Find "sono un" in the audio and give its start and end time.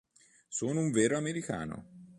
0.47-0.89